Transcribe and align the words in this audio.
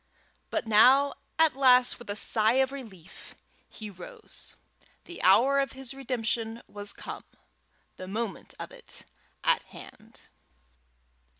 But 0.49 0.65
now 0.65 1.13
at 1.37 1.55
last, 1.55 1.99
with 1.99 2.09
a 2.09 2.15
sigh 2.15 2.53
of 2.53 2.71
relief, 2.71 3.35
he 3.69 3.91
rose. 3.91 4.55
The 5.03 5.21
hour 5.21 5.59
of 5.59 5.73
his 5.73 5.93
redemption 5.93 6.63
was 6.67 6.91
come, 6.91 7.23
the 7.97 8.07
moment 8.07 8.55
of 8.57 8.71
it 8.71 9.05
at 9.43 9.61
hand. 9.65 10.21